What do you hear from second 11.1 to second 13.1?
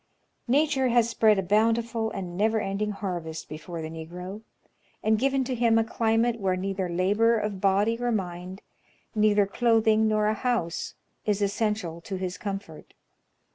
is essential to his comfort.